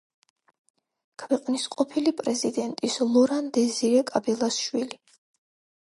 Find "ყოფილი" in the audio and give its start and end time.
1.75-2.15